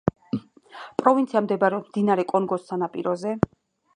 [1.01, 3.37] პროვინცია მდებარეობს მდინარე კონგოს სანაპიროზე.